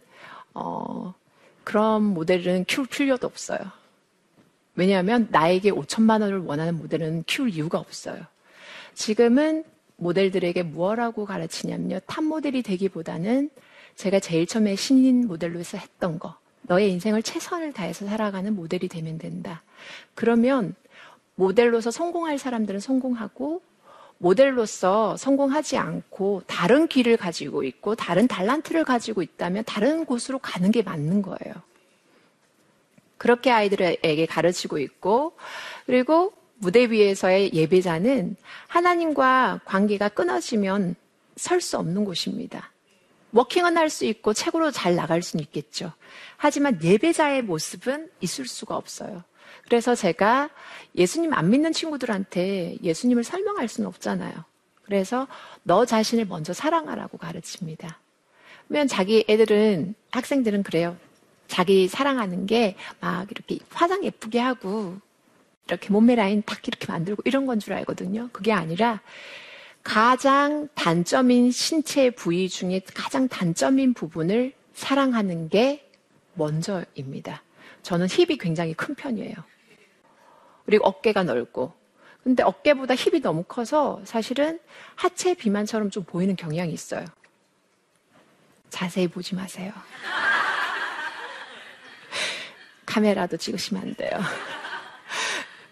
어, 0.53 1.13
그런 1.63 2.03
모델은 2.03 2.65
키울 2.65 2.87
필요도 2.87 3.27
없어요. 3.27 3.59
왜냐하면 4.75 5.27
나에게 5.29 5.71
5천만 5.71 6.21
원을 6.21 6.39
원하는 6.39 6.77
모델은 6.77 7.23
키울 7.27 7.49
이유가 7.49 7.79
없어요. 7.79 8.25
지금은 8.93 9.65
모델들에게 9.97 10.63
무엇라고 10.63 11.25
가르치냐면요. 11.25 11.99
탑 12.07 12.23
모델이 12.23 12.63
되기보다는 12.63 13.49
제가 13.99 14.21
제일 14.21 14.47
처음에 14.47 14.77
신인 14.77 15.27
모델로서 15.27 15.77
했던 15.77 16.19
거. 16.19 16.37
너의 16.61 16.89
인생을 16.93 17.21
최선을 17.21 17.73
다해서 17.73 18.05
살아가는 18.05 18.55
모델이 18.55 18.87
되면 18.87 19.17
된다. 19.17 19.61
그러면 20.15 20.73
모델로서 21.35 21.91
성공할 21.91 22.37
사람들은 22.37 22.79
성공하고 22.79 23.61
모델로서 24.17 25.17
성공하지 25.17 25.75
않고 25.75 26.43
다른 26.47 26.87
길을 26.87 27.17
가지고 27.17 27.63
있고 27.63 27.95
다른 27.95 28.25
달란트를 28.29 28.85
가지고 28.85 29.21
있다면 29.21 29.65
다른 29.65 30.05
곳으로 30.05 30.39
가는 30.39 30.71
게 30.71 30.81
맞는 30.81 31.21
거예요. 31.21 31.55
그렇게 33.17 33.51
아이들에게 33.51 34.25
가르치고 34.27 34.77
있고 34.77 35.33
그리고 35.85 36.31
무대 36.55 36.89
위에서의 36.89 37.53
예배자는 37.53 38.37
하나님과 38.67 39.59
관계가 39.65 40.07
끊어지면 40.07 40.95
설 41.35 41.59
수 41.59 41.77
없는 41.77 42.05
곳입니다. 42.05 42.68
워킹은 43.31 43.77
할 43.77 43.89
수 43.89 44.05
있고 44.05 44.33
책으로 44.33 44.71
잘 44.71 44.95
나갈 44.95 45.21
수는 45.21 45.43
있겠죠. 45.45 45.91
하지만 46.37 46.81
예배자의 46.83 47.43
모습은 47.43 48.09
있을 48.21 48.45
수가 48.47 48.75
없어요. 48.75 49.23
그래서 49.65 49.93
제가 49.95 50.49
예수님 50.95 51.33
안 51.33 51.49
믿는 51.49 51.73
친구들한테 51.73 52.77
예수님을 52.81 53.23
설명할 53.23 53.67
수는 53.67 53.87
없잖아요. 53.87 54.33
그래서 54.83 55.27
너 55.63 55.85
자신을 55.85 56.25
먼저 56.25 56.53
사랑하라고 56.53 57.17
가르칩니다. 57.19 57.99
그러면 58.67 58.87
자기 58.87 59.23
애들은, 59.29 59.93
학생들은 60.11 60.63
그래요. 60.63 60.97
자기 61.47 61.87
사랑하는 61.87 62.45
게 62.45 62.75
막 62.99 63.29
이렇게 63.31 63.59
화장 63.71 64.03
예쁘게 64.03 64.39
하고 64.39 64.97
이렇게 65.67 65.89
몸매 65.91 66.15
라인 66.15 66.41
딱 66.45 66.67
이렇게 66.67 66.87
만들고 66.91 67.21
이런 67.25 67.45
건 67.45 67.59
줄 67.59 67.73
알거든요. 67.73 68.29
그게 68.31 68.51
아니라 68.53 69.01
가장 69.89 70.67
단점인 70.75 71.49
신체 71.49 72.11
부위 72.11 72.47
중에 72.47 72.79
가장 72.93 73.27
단점인 73.27 73.95
부분을 73.95 74.53
사랑하는 74.75 75.49
게 75.49 75.89
먼저입니다. 76.35 77.41
저는 77.81 78.05
힙이 78.07 78.37
굉장히 78.37 78.75
큰 78.75 78.93
편이에요. 78.93 79.33
그리고 80.67 80.85
어깨가 80.85 81.23
넓고. 81.23 81.73
근데 82.23 82.43
어깨보다 82.43 82.93
힙이 82.93 83.21
너무 83.21 83.41
커서 83.41 83.99
사실은 84.05 84.59
하체 84.93 85.33
비만처럼 85.33 85.89
좀 85.89 86.03
보이는 86.03 86.35
경향이 86.35 86.71
있어요. 86.71 87.05
자세히 88.69 89.07
보지 89.07 89.33
마세요. 89.33 89.73
카메라도 92.85 93.37
찍으시면 93.37 93.81
안 93.81 93.95
돼요. 93.95 94.11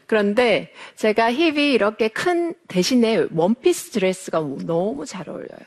그런데 0.07 0.73
제가 0.95 1.31
힙이 1.31 1.71
이렇게 1.71 2.07
큰 2.07 2.55
대신에 2.67 3.27
원피스 3.31 3.91
드레스가 3.91 4.39
너무 4.65 5.05
잘 5.05 5.29
어울려요. 5.29 5.59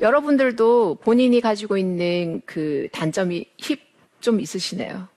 여러분들도 0.00 0.96
본인이 0.96 1.40
가지고 1.40 1.76
있는 1.76 2.40
그 2.46 2.88
단점이 2.92 3.46
힙 3.58 3.92
좀 4.22 4.40
있으시네요. 4.40 5.08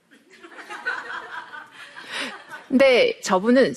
근데 2.67 3.19
저분은 3.21 3.73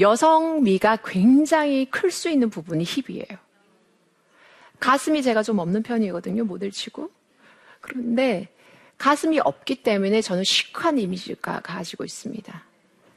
여성미가 0.00 0.98
굉장히 1.04 1.84
클 1.84 2.10
수 2.10 2.28
있는 2.28 2.50
부분이 2.50 2.84
힙이에요. 2.84 3.38
가슴이 4.80 5.22
제가 5.22 5.42
좀 5.42 5.58
없는 5.58 5.82
편이거든요, 5.82 6.44
모델 6.44 6.70
치고. 6.70 7.10
그런데 7.82 8.48
가슴이 8.96 9.38
없기 9.38 9.82
때문에 9.82 10.22
저는 10.22 10.42
시크한 10.42 10.98
이미지가 10.98 11.60
가지고 11.60 12.04
있습니다. 12.04 12.64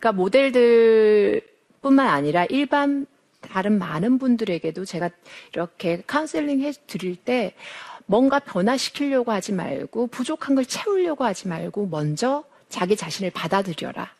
그러니까 0.03 0.11
모델들 0.11 1.41
뿐만 1.81 2.09
아니라 2.09 2.43
일반 2.49 3.05
다른 3.39 3.79
많은 3.79 4.17
분들에게도 4.17 4.83
제가 4.83 5.09
이렇게 5.53 6.03
카운셀링 6.05 6.59
해 6.61 6.73
드릴 6.87 7.15
때 7.15 7.55
뭔가 8.05 8.39
변화시키려고 8.39 9.31
하지 9.31 9.53
말고 9.53 10.07
부족한 10.07 10.55
걸 10.55 10.65
채우려고 10.65 11.23
하지 11.23 11.47
말고 11.47 11.87
먼저 11.87 12.43
자기 12.67 12.97
자신을 12.97 13.31
받아들여라. 13.31 14.13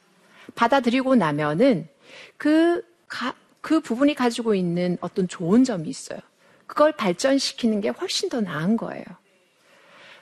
받아들이고 0.56 1.16
나면은 1.16 1.90
그, 2.38 2.86
가, 3.08 3.36
그 3.60 3.82
부분이 3.82 4.16
가지고 4.16 4.56
있는 4.56 4.98
어떤 5.02 5.28
좋은 5.28 5.66
점이 5.66 5.90
있어요. 5.90 6.20
그걸 6.66 6.94
발전시키는 6.94 7.82
게 7.82 7.90
훨씬 7.90 8.30
더 8.30 8.40
나은 8.40 8.78
거예요. 8.78 9.04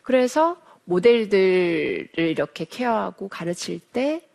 그래서 0.02 0.60
모델들을 0.86 2.10
이렇게 2.17 2.65
케어하고 2.65 3.28
가르칠 3.28 3.80
때 3.80 4.28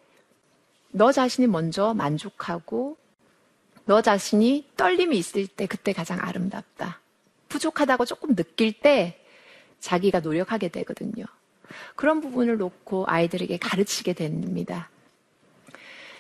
너 0.97 1.13
자신이 1.13 1.47
먼저 1.47 1.93
만족하고 1.93 2.97
너 3.85 4.01
자신이 4.01 4.67
떨림이 4.79 5.19
있을 5.19 5.47
때 5.47 5.67
그때 5.67 5.93
가장 5.93 6.19
아름답다. 6.23 7.01
부족하다고 7.51 8.07
조금 8.07 8.35
느낄 8.35 8.73
때 8.73 9.23
자기가 9.79 10.21
노력하게 10.21 10.69
되거든요. 10.69 11.27
그런 11.97 12.23
부분을 12.23 12.57
놓고 12.57 13.05
아이들에게 13.09 13.59
가르치게 13.59 14.15
됩니다. 14.15 14.89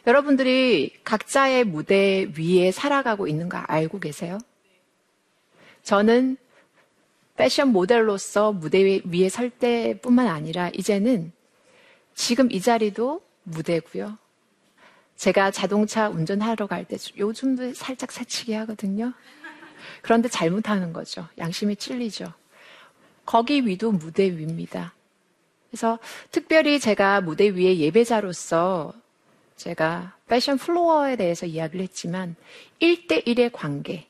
여러분들이 0.06 0.92
각자의 1.04 1.64
무대 1.64 2.30
위에 2.38 2.70
살아가고 2.70 3.28
있는 3.28 3.48
거 3.48 3.56
알고 3.56 3.98
계세요? 3.98 4.36
저는 5.84 6.36
패션 7.34 7.68
모델로서 7.68 8.52
무대 8.52 9.00
위에 9.06 9.30
설 9.30 9.48
때뿐만 9.48 10.26
아니라 10.26 10.68
이제는 10.74 11.32
지금 12.14 12.52
이 12.52 12.60
자리도 12.60 13.22
무대고요. 13.44 14.18
제가 15.16 15.50
자동차 15.50 16.08
운전하러 16.08 16.66
갈 16.66 16.84
때 16.84 16.96
요즘도 17.16 17.74
살짝 17.74 18.12
새치기 18.12 18.52
하거든요. 18.52 19.12
그런데 20.02 20.28
잘못하는 20.28 20.92
거죠. 20.92 21.26
양심이 21.38 21.76
찔리죠. 21.76 22.32
거기 23.24 23.66
위도 23.66 23.92
무대 23.92 24.24
위입니다. 24.24 24.94
그래서 25.70 25.98
특별히 26.30 26.78
제가 26.78 27.20
무대 27.20 27.48
위에 27.48 27.78
예배자로서 27.78 28.94
제가 29.56 30.14
패션 30.28 30.58
플로어에 30.58 31.16
대해서 31.16 31.46
이야기를 31.46 31.82
했지만 31.82 32.36
1대1의 32.80 33.50
관계, 33.52 34.06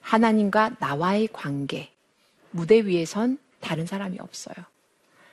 하나님과 0.00 0.76
나와의 0.78 1.28
관계, 1.32 1.90
무대 2.50 2.84
위에선 2.84 3.38
다른 3.60 3.86
사람이 3.86 4.18
없어요. 4.20 4.54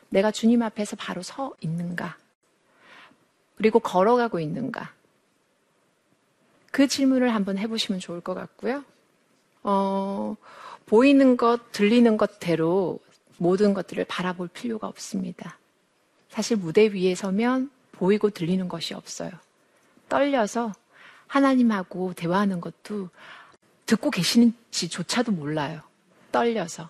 내가 0.10 0.32
주님 0.32 0.62
앞에서 0.64 0.96
바로 0.96 1.22
서 1.22 1.54
있는가? 1.62 2.18
그리고 3.56 3.80
걸어가고 3.80 4.40
있는가? 4.40 4.94
그 6.80 6.88
질문을 6.88 7.36
한번 7.36 7.58
해보시면 7.58 8.00
좋을 8.00 8.22
것 8.22 8.34
같고요. 8.36 8.86
어, 9.64 10.38
보이는 10.86 11.36
것, 11.36 11.74
들리는 11.74 12.16
것대로 12.16 13.00
모든 13.36 13.74
것들을 13.74 14.06
바라볼 14.06 14.48
필요가 14.48 14.88
없습니다. 14.88 15.58
사실 16.30 16.56
무대 16.56 16.88
위에 16.88 17.16
서면 17.16 17.70
보이고 17.92 18.30
들리는 18.30 18.70
것이 18.70 18.94
없어요. 18.94 19.30
떨려서 20.08 20.72
하나님하고 21.28 22.14
대화하는 22.14 22.62
것도 22.62 23.10
듣고 23.86 24.10
계시는지조차도 24.10 25.34
몰라요. 25.34 25.82
떨려서. 26.32 26.90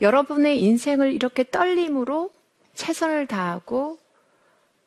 여러분의 0.00 0.62
인생을 0.62 1.12
이렇게 1.12 1.44
떨림으로 1.44 2.30
최선을 2.72 3.26
다하고 3.26 3.98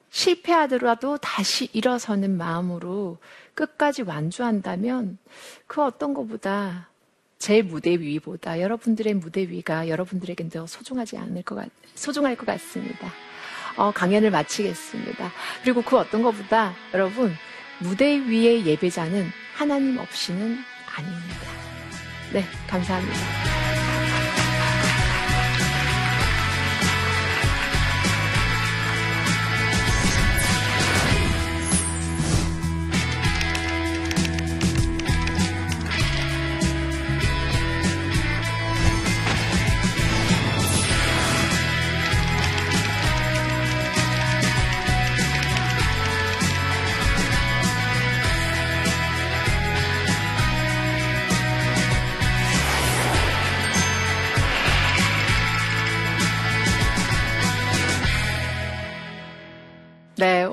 실패하더라도 0.10 1.18
다시 1.20 1.70
일어서는 1.74 2.38
마음으로 2.38 3.20
끝까지 3.56 4.04
완주한다면 4.04 5.18
그 5.66 5.82
어떤 5.82 6.14
것보다 6.14 6.90
제 7.40 7.62
무대 7.62 7.92
위보다 7.92 8.60
여러분들의 8.62 9.14
무대 9.16 9.42
위가 9.42 9.90
여러분들에겐 9.90 10.50
더 10.50 10.68
소중하지 10.68 11.18
않을 11.18 11.44
것 11.44 11.56
같, 11.56 11.70
소중할 11.96 12.36
것 12.36 12.46
같습니다. 12.46 13.12
어, 13.78 13.92
강연을 13.92 14.32
마치겠습니다. 14.32 15.32
그리고 15.64 15.82
그 15.82 15.98
어떤 15.98 16.22
것보다 16.22 16.74
여러분 16.94 17.34
무대 17.80 18.18
위의 18.18 18.66
예배자는 18.66 19.28
하나님 19.56 19.98
없이는 19.98 20.58
아닙니다. 20.96 21.36
네, 22.34 22.44
감사합니다. 22.68 23.65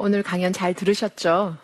오늘 0.03 0.25
강연 0.25 0.53
잘 0.53 0.75
들으셨죠? 0.75 1.57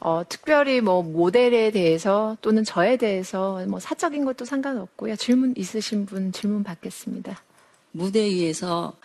어, 0.00 0.22
특별히 0.26 0.80
뭐 0.80 1.02
모델에 1.02 1.70
대해서 1.70 2.38
또는 2.40 2.64
저에 2.64 2.96
대해서 2.96 3.62
뭐 3.68 3.78
사적인 3.78 4.24
것도 4.24 4.46
상관없고요. 4.46 5.16
질문 5.16 5.52
있으신 5.54 6.06
분 6.06 6.32
질문 6.32 6.64
받겠습니다. 6.64 7.42
무대 7.92 8.24
위에서 8.24 8.96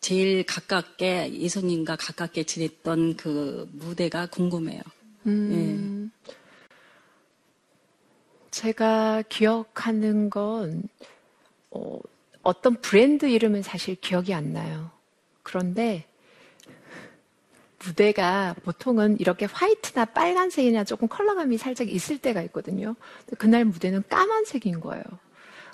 제일 0.00 0.46
가깝게 0.46 1.34
예수님과 1.34 1.96
가깝게 1.96 2.44
지냈던 2.44 3.16
그 3.16 3.68
무대가 3.72 4.26
궁금해요. 4.26 4.80
음, 5.26 6.12
네. 6.22 6.30
제가 8.52 9.24
기억하는 9.28 10.30
건 10.30 10.84
어, 11.72 11.98
어떤 12.44 12.80
브랜드 12.80 13.26
이름은 13.26 13.62
사실 13.62 13.96
기억이 13.96 14.32
안 14.32 14.52
나요. 14.52 14.92
그런데 15.42 16.06
무대가 17.86 18.54
보통은 18.64 19.18
이렇게 19.20 19.46
화이트나 19.46 20.06
빨간색이나 20.06 20.84
조금 20.84 21.08
컬러감이 21.08 21.58
살짝 21.58 21.88
있을 21.88 22.18
때가 22.18 22.42
있거든요. 22.42 22.94
그날 23.38 23.64
무대는 23.64 24.04
까만색인 24.08 24.80
거예요. 24.80 25.02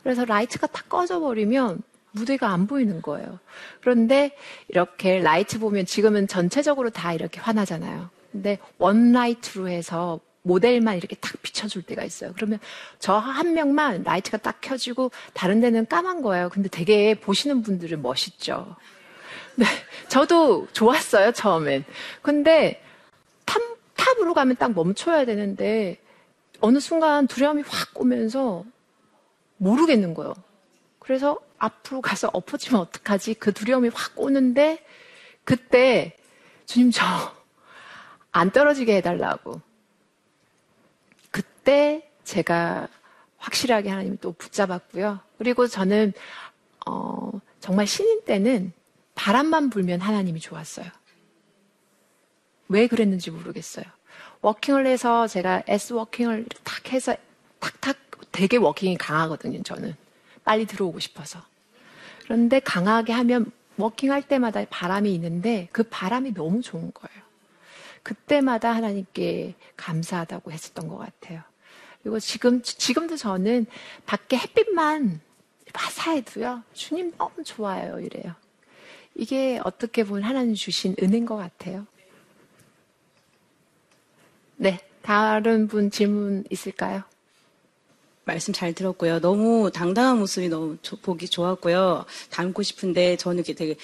그래서 0.03 0.25
라이트가 0.25 0.67
다 0.69 0.83
꺼져버리면 0.89 1.83
무대가 2.13 2.49
안 2.49 2.67
보이는 2.67 3.03
거예요. 3.03 3.39
그런데 3.81 4.37
이렇게 4.69 5.21
라이트 5.21 5.59
보면 5.59 5.87
지금은 5.87 6.27
전체적으로 6.27 6.91
다 6.91 7.13
이렇게 7.13 7.39
환하잖아요. 7.41 8.11
근데 8.33 8.59
one 8.79 9.13
light로 9.13 9.69
해서 9.69 10.21
모델만 10.43 10.97
이렇게 10.97 11.17
딱 11.17 11.35
비춰줄 11.43 11.83
때가 11.83 12.03
있어요. 12.03 12.33
그러면 12.35 12.59
저 12.99 13.19
한 13.19 13.53
명만 13.53 14.03
라이트가 14.03 14.39
딱 14.39 14.61
켜지고 14.63 15.11
다른 15.35 15.61
데는 15.61 15.87
까만 15.87 16.23
거예요. 16.23 16.49
근데 16.49 16.69
되게 16.69 17.15
보시는 17.15 17.63
분들은 17.63 18.01
멋있죠. 18.03 18.75
네, 19.61 19.67
저도 20.09 20.69
좋았어요, 20.73 21.33
처음엔. 21.33 21.85
근데 22.23 22.83
top, 23.45 23.61
top으로 23.97 24.35
가면 24.35 24.57
딱 24.57 24.73
멈춰야 24.73 25.25
되는데 25.25 25.99
어느 26.61 26.79
순간 26.81 27.27
두려움이 27.27 27.63
확 27.67 27.91
오면서 28.01 28.65
모르겠는 29.59 30.15
거예요. 30.15 30.35
그래서 30.99 31.39
앞으로 31.59 32.01
가서 32.01 32.31
엎어지면 32.33 32.81
어떡하지? 32.81 33.35
그 33.35 33.53
두려움이 33.53 33.91
확 33.93 34.13
오는데 34.19 34.85
그때 35.45 36.17
주님 36.67 36.91
저 36.91 37.41
안 38.33 38.51
떨어지게 38.51 38.97
해달라고. 38.97 39.61
그때 41.31 42.11
제가 42.25 42.89
확실하게 43.39 43.91
하나님 43.91 44.17
또 44.19 44.33
붙잡았고요. 44.33 45.21
그리고 45.39 45.67
저는 45.67 46.13
어, 46.87 47.31
정말 47.61 47.87
신인 47.87 48.25
때는 48.25 48.73
바람만 49.21 49.69
불면 49.69 50.01
하나님이 50.01 50.41
좋았어요. 50.41 50.87
왜 52.69 52.87
그랬는지 52.87 53.31
모르겠어요. 53.31 53.85
워킹을 54.41 54.87
해서 54.87 55.27
제가 55.27 55.63
S 55.67 55.93
워킹을 55.93 56.47
탁 56.65 56.91
해서 56.91 57.15
탁탁 57.59 57.99
되게 58.33 58.57
워킹이 58.57 58.97
강하거든요, 58.97 59.63
저는. 59.63 59.95
빨리 60.43 60.65
들어오고 60.65 61.01
싶어서. 61.01 61.45
그런데 62.25 62.61
강하게 62.61 63.13
하면 63.13 63.53
워킹할 63.77 64.23
때마다 64.23 64.65
바람이 64.71 65.15
있는데 65.17 65.69
그 65.71 65.83
바람이 65.83 66.33
너무 66.33 66.63
좋은 66.63 66.91
거예요. 66.95 67.23
그때마다 68.03 68.75
하나님께 68.75 69.55
감사하다고 69.77 70.51
했었던 70.51 70.89
것 70.89 70.97
같아요. 70.97 71.43
그리고 72.03 72.19
지금, 72.21 72.63
지금도 72.63 73.19
저는 73.19 73.67
밖에 74.07 74.39
햇빛만 74.39 75.21
화사해도요, 75.75 76.63
주님 76.73 77.13
너무 77.19 77.45
좋아요, 77.45 78.01
이래요. 78.01 78.40
이게 79.15 79.61
어떻게 79.65 80.05
보면 80.05 80.23
하나님 80.23 80.55
주신 80.55 80.95
은혜인 81.01 81.27
것 81.27 81.37
같아요. 81.37 81.87
네. 84.57 84.81
다른 85.03 85.67
분 85.67 85.91
질문 85.91 86.45
있을까요? 86.51 87.03
말씀 88.25 88.53
잘 88.53 88.75
들었고요. 88.75 89.21
너무 89.21 89.71
당당한 89.73 90.19
모습이 90.19 90.49
너무 90.49 90.77
조, 90.83 90.97
보기 90.97 91.29
좋았고요. 91.29 92.05
닮고 92.31 92.63
싶은데 92.63 93.17
저는 93.17 93.39
이렇게 93.39 93.55
되게 93.55 93.77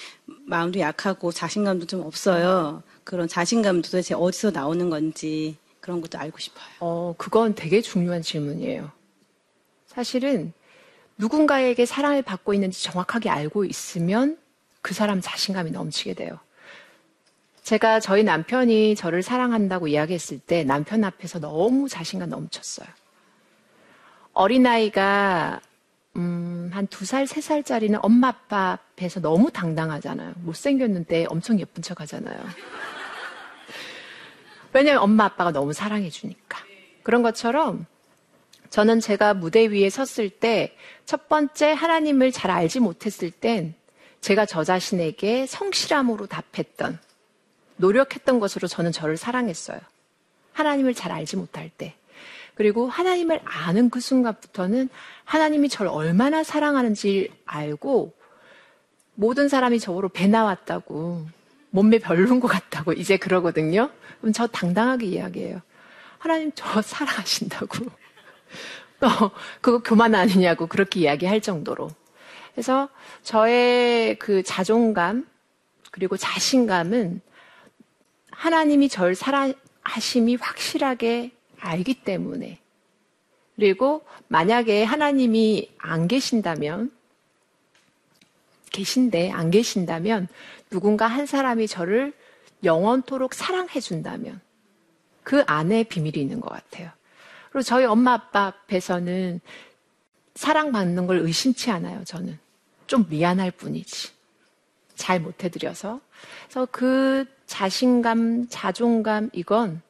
마음도 0.45 0.79
약하고 0.79 1.31
자신감도 1.31 1.87
좀 1.87 2.01
없어요. 2.01 2.83
그런 3.03 3.27
자신감 3.27 3.81
도대체 3.81 4.13
어디서 4.13 4.51
나오는 4.51 4.89
건지 4.89 5.57
그런 5.81 6.01
것도 6.01 6.17
알고 6.17 6.37
싶어요. 6.37 6.65
어, 6.79 7.15
그건 7.17 7.55
되게 7.55 7.81
중요한 7.81 8.21
질문이에요. 8.21 8.91
사실은 9.87 10.53
누군가에게 11.17 11.85
사랑을 11.85 12.21
받고 12.21 12.53
있는지 12.53 12.83
정확하게 12.83 13.29
알고 13.29 13.65
있으면 13.65 14.37
그 14.81 14.93
사람 14.93 15.21
자신감이 15.21 15.71
넘치게 15.71 16.13
돼요. 16.13 16.39
제가 17.63 17.99
저희 17.99 18.23
남편이 18.23 18.95
저를 18.95 19.21
사랑한다고 19.21 19.87
이야기했을 19.89 20.39
때 20.39 20.63
남편 20.63 21.03
앞에서 21.03 21.39
너무 21.39 21.89
자신감 21.89 22.29
넘쳤어요. 22.29 22.87
어린아이가 24.33 25.59
음, 26.15 26.71
한 26.73 26.87
두 26.87 27.05
살, 27.05 27.27
세 27.27 27.41
살짜리는 27.41 27.99
엄마 28.01 28.29
아빠 28.29 28.71
앞에서 28.71 29.19
너무 29.19 29.51
당당하잖아요. 29.51 30.33
못생겼는데 30.37 31.25
엄청 31.29 31.59
예쁜 31.59 31.83
척 31.83 32.01
하잖아요. 32.01 32.39
왜냐면 34.73 35.01
엄마 35.01 35.25
아빠가 35.25 35.51
너무 35.51 35.73
사랑해주니까. 35.73 36.59
그런 37.03 37.21
것처럼 37.23 37.85
저는 38.69 38.99
제가 38.99 39.33
무대 39.33 39.67
위에 39.67 39.89
섰을 39.89 40.29
때 40.29 40.75
첫 41.07 41.29
번째 41.29 41.71
하나님을 41.71 42.33
잘 42.33 42.51
알지 42.51 42.81
못했을 42.81 43.31
땐 43.31 43.73
제가 44.21 44.45
저 44.45 44.63
자신에게 44.63 45.45
성실함으로 45.45 46.27
답했던, 46.27 46.99
노력했던 47.77 48.39
것으로 48.39 48.67
저는 48.67 48.91
저를 48.91 49.17
사랑했어요. 49.17 49.79
하나님을 50.53 50.93
잘 50.93 51.11
알지 51.11 51.37
못할 51.37 51.69
때. 51.69 51.95
그리고 52.55 52.87
하나님을 52.87 53.39
아는 53.43 53.91
그 53.91 53.99
순간부터는 53.99 54.89
하나님이 55.25 55.69
저를 55.69 55.91
얼마나 55.91 56.43
사랑하는지 56.43 57.31
알고 57.45 58.13
모든 59.13 59.47
사람이 59.47 59.79
저로 59.79 60.09
배 60.09 60.27
나왔다고 60.27 61.27
몸매 61.69 61.99
별로인 61.99 62.39
것 62.39 62.47
같다고 62.47 62.93
이제 62.93 63.17
그러거든요. 63.17 63.91
그럼 64.19 64.33
저 64.33 64.47
당당하게 64.47 65.05
이야기해요. 65.05 65.61
하나님 66.17 66.51
저 66.55 66.81
사랑하신다고. 66.81 67.85
또 68.99 69.07
그거 69.61 69.79
교만 69.79 70.15
아니냐고 70.15 70.65
그렇게 70.65 71.01
이야기할 71.01 71.41
정도로. 71.41 71.91
그래서 72.57 72.89
저의 73.21 74.17
그 74.17 74.41
자존감 74.41 75.27
그리고 75.91 76.17
자신감은 76.17 77.21
하나님이 78.31 78.89
절 78.89 79.13
사랑하심이 79.13 80.37
확실하게 80.37 81.33
알기 81.59 82.01
때문에 82.01 82.59
그리고 83.55 84.03
만약에 84.27 84.83
하나님이 84.83 85.69
안 85.77 86.07
계신다면 86.07 86.91
계신데 88.71 89.29
안 89.29 89.51
계신다면 89.51 90.27
누군가 90.71 91.05
한 91.05 91.27
사람이 91.27 91.67
저를 91.67 92.11
영원토록 92.63 93.35
사랑해 93.35 93.79
준다면 93.79 94.41
그 95.21 95.43
안에 95.45 95.83
비밀이 95.83 96.19
있는 96.19 96.41
것 96.41 96.49
같아요. 96.49 96.89
그리고 97.51 97.61
저희 97.61 97.85
엄마 97.85 98.13
아빠 98.13 98.47
앞에서는 98.47 99.41
사랑받는 100.33 101.05
걸 101.05 101.19
의심치 101.19 101.69
않아요, 101.69 102.03
저는. 102.03 102.46
좀 102.87 103.05
미안할 103.09 103.51
뿐이지. 103.51 104.11
잘 104.95 105.19
못해드려서. 105.19 106.01
그래서 106.45 106.67
그 106.71 107.25
자신감, 107.45 108.47
자존감, 108.49 109.29
이건 109.33 109.81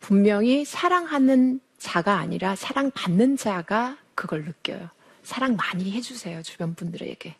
분명히 0.00 0.64
사랑하는 0.64 1.60
자가 1.78 2.16
아니라 2.16 2.54
사랑받는 2.54 3.36
자가 3.36 3.96
그걸 4.14 4.44
느껴요. 4.44 4.90
사랑 5.22 5.56
많이 5.56 5.90
해주세요, 5.92 6.42
주변 6.42 6.74
분들에게. 6.74 7.34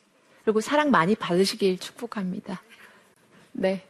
그리고 0.45 0.61
사랑 0.61 0.91
많이 0.91 1.15
받으시길 1.15 1.79
축복합니다. 1.79 2.63
네. 3.53 3.85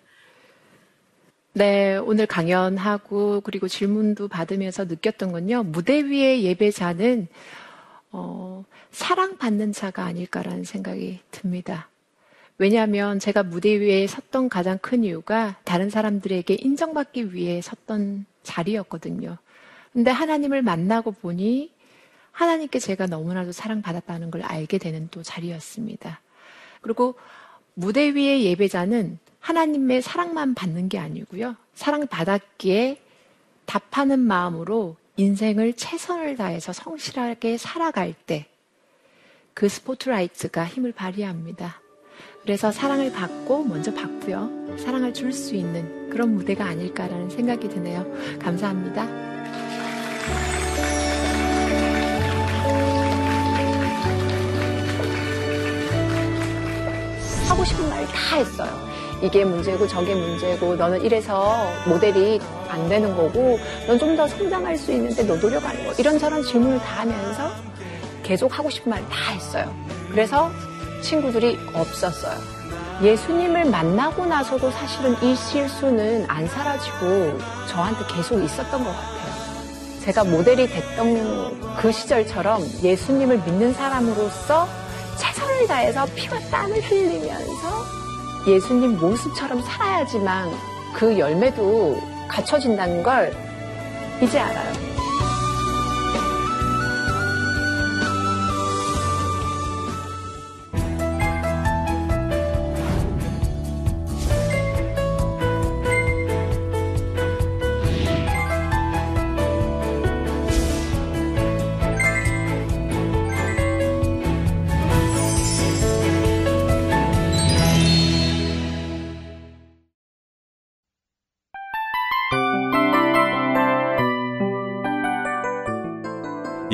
네, 1.55 1.97
오늘 1.97 2.27
강연하고 2.27 3.43
그리고 3.43 3.69
질문도 3.69 4.29
받으면서 4.29 4.87
느꼈던 4.87 5.33
건요. 5.33 5.63
무대 5.65 6.03
위의 6.05 6.45
예배자는 6.45 7.29
어, 8.13 8.65
사랑받는 8.91 9.73
자가 9.73 10.05
아닐까라는 10.05 10.65
생각이 10.65 11.21
듭니다. 11.31 11.89
왜냐하면 12.59 13.19
제가 13.19 13.43
무대 13.43 13.71
위에 13.81 14.07
섰던 14.07 14.49
가장 14.49 14.79
큰 14.79 15.03
이유가 15.03 15.57
다른 15.65 15.91
사람들에게 15.91 16.55
인정받기 16.61 17.35
위해 17.35 17.61
섰던 17.61 18.27
자리였거든요. 18.43 19.39
근데 19.93 20.11
하나님을 20.11 20.63
만나고 20.63 21.13
보니 21.13 21.73
하나님께 22.31 22.79
제가 22.79 23.07
너무나도 23.07 23.53
사랑받았다는 23.53 24.31
걸 24.31 24.43
알게 24.43 24.79
되는 24.79 25.09
또 25.11 25.23
자리였습니다. 25.23 26.21
그리고 26.81 27.15
무대 27.75 28.15
위의 28.15 28.45
예배자는 28.45 29.19
하나님의 29.41 30.03
사랑만 30.03 30.55
받는 30.55 30.89
게 30.89 30.99
아니고요. 30.99 31.57
사랑받았기에 31.75 33.03
답하는 33.67 34.21
마음으로 34.21 34.97
인생을 35.17 35.75
최선을 35.75 36.37
다해서 36.37 36.73
성실하게 36.73 37.59
살아갈 37.59 38.15
때 38.15 38.47
그 39.55 39.69
스포트라이트가 39.69 40.65
힘을 40.67 40.93
발휘합니다. 40.93 41.81
그래서 42.43 42.73
사랑을 42.73 43.13
받고 43.13 43.65
먼저 43.65 43.93
받고요. 43.93 44.77
사랑을 44.79 45.13
줄 45.13 45.33
수 45.33 45.55
있는 45.55 46.09
그런 46.09 46.35
무대가 46.35 46.65
아닐까라는 46.65 47.31
생각이 47.31 47.69
드네요. 47.69 48.07
감사합니다. 48.41 49.07
하고 57.49 57.65
싶은 57.65 57.89
말 57.91 58.07
다 58.07 58.37
했어요. 58.37 58.92
이게 59.23 59.45
문제고 59.45 59.87
저게 59.87 60.15
문제고 60.15 60.75
너는 60.75 61.03
이래서 61.03 61.67
모델이 61.87 62.41
안 62.69 62.89
되는 62.89 63.17
거고 63.17 63.59
넌 63.87 63.99
좀 63.99 64.17
더 64.17 64.27
성장할 64.27 64.77
수 64.77 64.93
있는데 64.93 65.23
너 65.23 65.39
노력 65.39 65.65
안 65.65 65.77
해. 65.77 65.93
이런 65.99 66.19
저런 66.19 66.43
질문을 66.43 66.79
다 66.81 67.01
하면서 67.03 67.51
계속 68.23 68.59
하고 68.59 68.69
싶은 68.69 68.91
말 68.91 69.01
다 69.09 69.33
했어요. 69.33 69.73
그래서 70.11 70.51
친구들이 71.03 71.59
없었어요. 71.73 72.37
예수님을 73.03 73.65
만나고 73.67 74.27
나서도 74.27 74.71
사실은 74.71 75.17
이 75.23 75.35
실수는 75.35 76.25
안 76.29 76.47
사라지고 76.47 77.39
저한테 77.69 78.05
계속 78.15 78.43
있었던 78.43 78.85
것 78.85 78.91
같아요. 78.91 79.23
제가 80.05 80.25
모델이 80.25 80.67
됐던 80.69 81.77
그 81.77 81.93
시절처럼 81.93 82.61
예수님을 82.83 83.39
믿는 83.39 83.73
사람으로서 83.73 84.69
최선을 85.17 85.67
다해서 85.69 86.07
피와 86.15 86.39
땀을 86.51 86.81
흘리면서 86.83 88.03
예수님 88.47 88.99
모습처럼 88.99 89.61
살아야지만 89.63 90.51
그 90.95 91.17
열매도 91.19 91.97
갖춰진다는 92.29 93.03
걸 93.03 93.33
이제 94.21 94.39
알아요. 94.39 94.92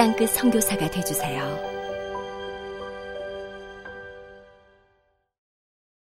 땅끝 0.00 0.30
성교사가 0.30 0.88
되주세요 0.88 1.69